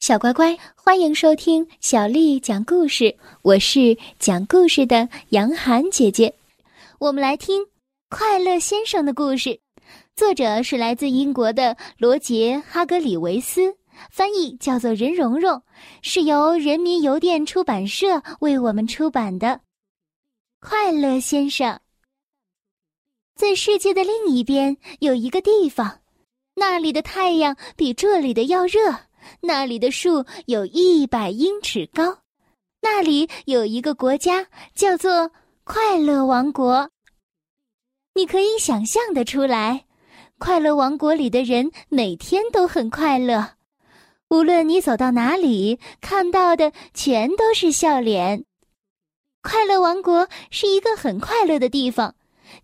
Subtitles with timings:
[0.00, 3.16] 小乖乖，欢迎收听小丽讲故事。
[3.42, 6.32] 我是讲故事的杨涵姐姐。
[7.00, 7.62] 我们来听
[8.08, 9.60] 《快乐先生》的故事，
[10.14, 13.76] 作者是来自英国的罗杰·哈格里维斯，
[14.08, 15.60] 翻译叫做任蓉蓉，
[16.00, 19.48] 是由人民邮电出版社为我们出版的
[20.60, 21.72] 《快乐先生》。
[23.34, 25.98] 在世界的另一边有一个地方，
[26.54, 29.07] 那里的太阳比这里的要热。
[29.40, 32.18] 那里的树有一百英尺高，
[32.80, 35.30] 那里有一个国家叫做
[35.64, 36.90] 快乐王国。
[38.14, 39.84] 你可以想象得出来，
[40.38, 43.54] 快乐王国里的人每天都很快乐，
[44.28, 48.44] 无论你走到哪里，看到的全都是笑脸。
[49.40, 52.14] 快乐王国是一个很快乐的地方，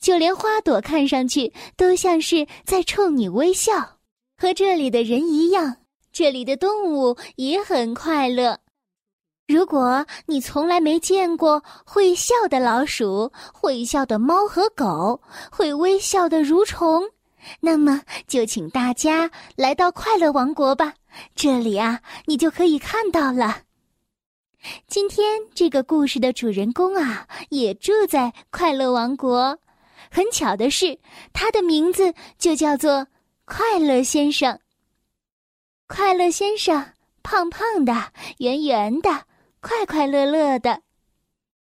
[0.00, 3.98] 就连花朵看上去都像是在冲你微笑，
[4.36, 5.76] 和这里的人一样。
[6.14, 8.56] 这里的动物也很快乐。
[9.48, 17.02] 如果你从来没见过会笑的老鼠、会笑的猫和狗、会微笑的蠕虫，
[17.58, 20.94] 那么就请大家来到快乐王国吧。
[21.34, 23.62] 这里啊，你就可以看到了。
[24.86, 29.58] 今天这个故事的主人公啊，也住在快乐王国。
[30.12, 30.96] 很巧的是，
[31.32, 33.04] 他的名字就叫做
[33.44, 34.60] 快乐先生。
[35.86, 37.92] 快乐先生胖胖的、
[38.38, 39.26] 圆圆的、
[39.60, 40.80] 快快乐乐的，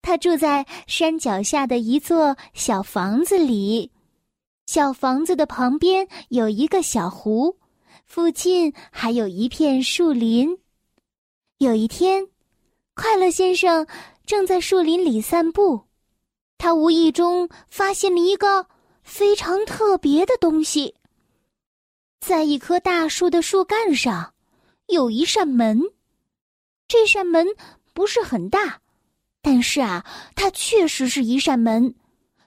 [0.00, 3.90] 他住在山脚下的一座小房子里。
[4.66, 7.58] 小房子的旁边有一个小湖，
[8.04, 10.56] 附近还有一片树林。
[11.58, 12.28] 有一天，
[12.94, 13.86] 快乐先生
[14.24, 15.82] 正在树林里散步，
[16.58, 18.66] 他无意中发现了一个
[19.02, 20.94] 非常特别的东西。
[22.26, 24.34] 在一棵大树的树干上，
[24.88, 25.80] 有一扇门。
[26.88, 27.46] 这扇门
[27.94, 28.80] 不是很大，
[29.40, 31.94] 但是啊，它确实是一扇门，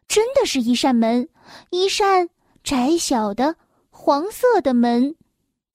[0.05, 1.29] 真的是一扇门，
[1.69, 2.29] 一扇
[2.61, 3.55] 窄小的
[3.89, 5.15] 黄色的门，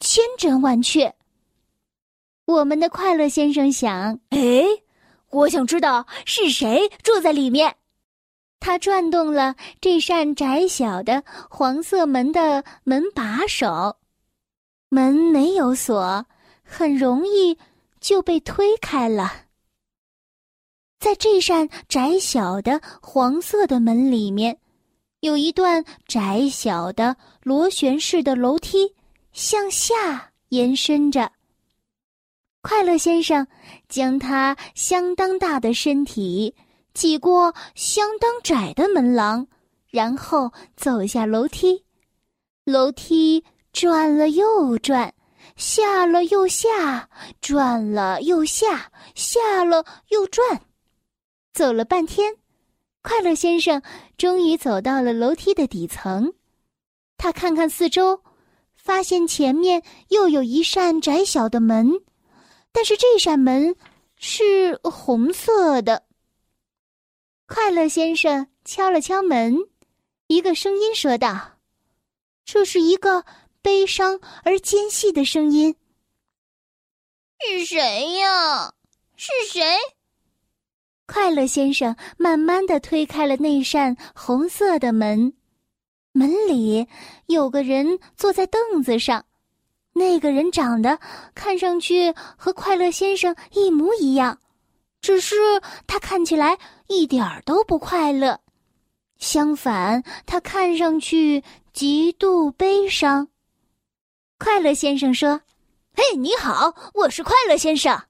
[0.00, 1.14] 千真万确。
[2.44, 4.66] 我们的快乐先生想：哎，
[5.30, 7.74] 我想知道是谁住在里面。
[8.64, 13.98] 他转动了这扇窄小的黄色门的门把手，
[14.88, 16.24] 门没有锁，
[16.62, 17.58] 很容易
[18.00, 19.30] 就被推开了。
[20.98, 24.58] 在这扇窄小的黄色的门里面，
[25.20, 28.94] 有一段窄小的螺旋式的楼梯
[29.34, 31.30] 向下延伸着。
[32.62, 33.46] 快乐先生
[33.90, 36.54] 将他相当大的身体。
[36.94, 39.46] 挤过相当窄的门廊，
[39.90, 41.84] 然后走下楼梯。
[42.64, 45.12] 楼梯转了又转，
[45.56, 47.10] 下了又下，
[47.40, 50.62] 转了又下，下了又转。
[51.52, 52.36] 走了半天，
[53.02, 53.82] 快乐先生
[54.16, 56.32] 终于走到了楼梯的底层。
[57.16, 58.22] 他看看四周，
[58.76, 61.90] 发现前面又有一扇窄小的门，
[62.72, 63.74] 但是这扇门
[64.16, 66.04] 是红色的。
[67.46, 69.56] 快乐先生敲了敲门，
[70.28, 71.58] 一个声音说道
[72.46, 73.24] ：“这是一个
[73.60, 75.76] 悲伤而尖细的声音。
[77.40, 78.72] 是谁呀？
[79.16, 79.62] 是谁？”
[81.06, 85.34] 快乐先生慢慢的推开了那扇红色的门，
[86.12, 86.88] 门里
[87.26, 89.26] 有个人坐在凳子上，
[89.92, 90.98] 那个人长得
[91.34, 94.40] 看上去和快乐先生一模一样。
[95.04, 95.36] 只是
[95.86, 98.40] 他看起来一点儿都不快乐，
[99.18, 101.44] 相反，他看上去
[101.74, 103.28] 极度悲伤。
[104.38, 105.42] 快乐先生说
[105.94, 108.02] ：“嘿，你好，我是快乐先生。”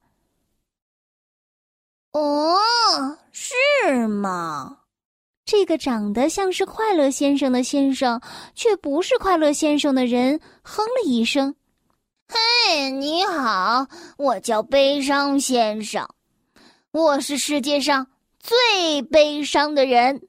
[2.15, 4.83] 哦，是吗？
[5.45, 8.21] 这个长得像是快乐先生的先生，
[8.55, 11.57] 却不是快乐先生的人，哼了一声
[12.33, 16.09] ：“嘿，你好，我叫悲伤先生。”
[16.95, 18.07] 我是世界上
[18.39, 20.29] 最悲伤的人，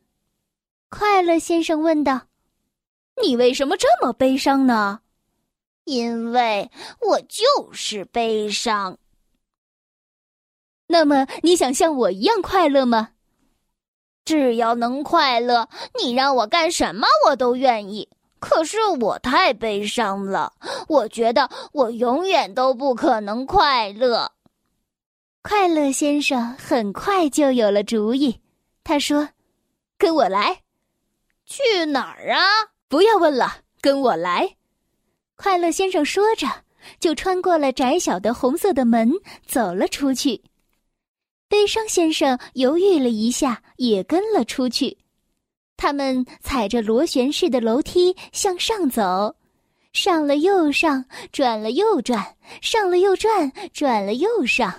[0.90, 2.24] 快乐先生问道
[3.22, 5.02] ：“你为什么这么悲伤呢
[5.86, 6.72] ？”“因为
[7.02, 8.98] 我就是悲伤。
[10.90, 13.12] ”“那么你想像我一样快乐吗
[14.26, 15.70] ？”“只要能快乐，
[16.04, 18.10] 你让我干什么我都愿意。
[18.40, 20.54] 可是我太悲伤了，
[20.88, 24.32] 我觉得我永远都不可能快乐。”
[25.48, 28.36] 快乐先生很快就有了主意，
[28.84, 29.30] 他说
[29.96, 30.64] ：“跟我来，
[31.46, 32.42] 去哪儿啊？
[32.88, 34.56] 不要问了，跟我来。”
[35.38, 36.48] 快乐先生说着，
[37.00, 39.12] 就穿过了窄小的红色的门，
[39.46, 40.42] 走了出去。
[41.48, 44.98] 悲伤先生犹豫了一下，也跟了出去。
[45.78, 49.36] 他们踩着螺旋式的楼梯向上走，
[49.94, 54.74] 上了又上，转了又转，上了又转，转了又上，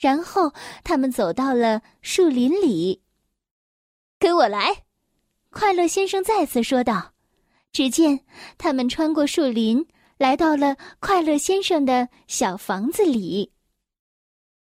[0.00, 0.50] 然后
[0.82, 3.02] 他们走到了树林里。
[4.18, 4.84] 跟我来，
[5.50, 7.12] 快乐先生再次说道。
[7.72, 8.18] 只见
[8.58, 9.86] 他们穿过树林，
[10.18, 13.52] 来到了快乐先生的小房子里。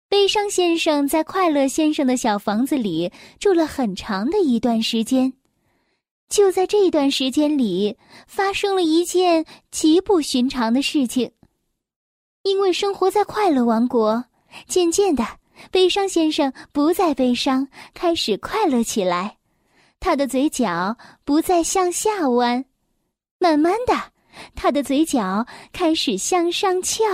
[0.10, 3.10] 悲伤先生在快乐先生的小房子里
[3.40, 5.32] 住了很长的一段时间。
[6.28, 7.98] 就在这段时间里，
[8.28, 11.32] 发生了一件极不寻常的事情。
[12.44, 14.26] 因为生活在快乐王国，
[14.68, 15.26] 渐渐的，
[15.72, 19.38] 悲伤先生不再悲伤，开始快乐起来。
[20.00, 22.66] 他的嘴角不再向下弯。
[23.38, 24.12] 慢慢的，
[24.56, 27.06] 他的嘴角开始向上翘。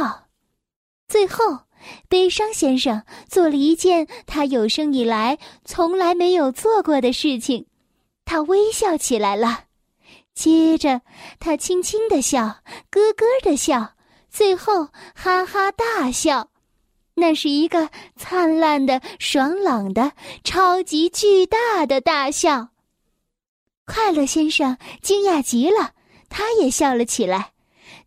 [1.08, 1.60] 最后，
[2.10, 7.68] 悲伤先生做了一件他有生以来从来没有做过的事情，
[8.26, 9.66] 他微笑起来了。
[10.34, 11.02] 接着，
[11.40, 12.58] 他轻轻的笑，
[12.90, 13.94] 咯咯的笑，
[14.30, 16.50] 最后哈哈大笑。
[17.16, 20.12] 那是一个灿烂的、爽朗的、
[20.44, 22.70] 超级巨大的大笑。
[23.86, 25.94] 快乐先生惊讶极了。
[26.28, 27.54] 他也笑了起来，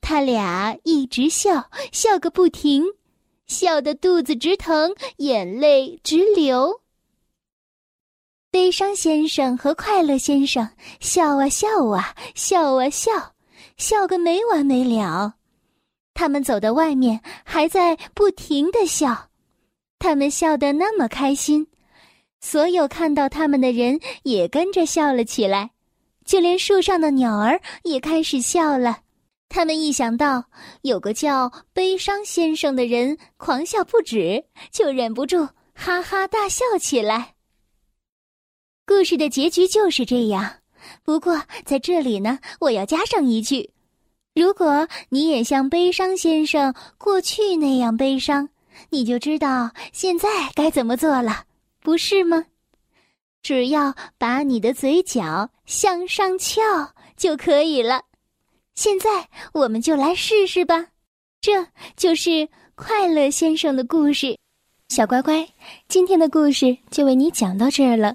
[0.03, 2.85] 他俩一直笑，笑个不停，
[3.47, 6.83] 笑得肚子直疼，眼泪直流。
[8.51, 10.69] 悲伤先生和快乐先生
[11.01, 13.35] 笑啊笑啊笑啊笑，
[13.79, 15.38] 笑个没完没了。
[16.19, 19.29] 他们走到外面，还在不停的笑，
[20.01, 21.69] 他们笑得那么开心，
[22.41, 25.71] 所有看到他们的人也跟着笑了起来。
[26.25, 29.03] 就连树上的鸟儿也开始笑了，
[29.49, 30.47] 他们一想到
[30.83, 37.35] 有个叫悲伤先生的人狂笑不止，就忍不住哈哈大笑起来。
[38.85, 40.57] 故事的结局就是这样。
[41.05, 43.71] 不过在这里呢，我要加上一句：
[44.39, 48.49] 如果你也像悲伤先生过去那样悲伤，
[48.89, 51.43] 你就知道现在该怎么做了，
[51.81, 52.45] 不是吗？
[53.43, 56.61] 只要把你的嘴角向上翘
[57.17, 58.03] 就可以了。
[58.77, 60.87] 现在我们就来试试吧。
[61.41, 64.39] 这就是快乐先生的故事。
[64.89, 65.49] 小乖乖，
[65.89, 68.15] 今天的故事就为你讲到这儿了。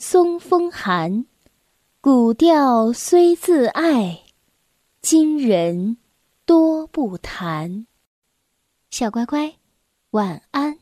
[0.00, 1.26] 松风寒。
[2.00, 4.22] 古调虽自爱，
[5.02, 5.96] 今人
[6.46, 7.84] 多不弹。
[8.90, 9.56] 小乖乖，
[10.10, 10.78] 晚安。